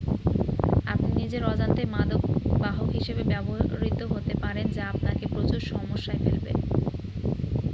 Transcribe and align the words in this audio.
আপনি 0.85 1.09
নিজের 1.19 1.43
অজান্তেই 1.45 1.89
মাদক 1.93 2.21
বাহক 2.57 2.89
হিসাবে 2.97 3.23
ব্যবহৃত 3.31 3.99
হতে 4.13 4.33
পারেন 4.43 4.65
যা 4.71 4.83
আপনাকে 4.93 5.23
প্রচুর 5.33 5.61
সমস্যায় 5.71 6.19
ফেলবে 6.23 6.51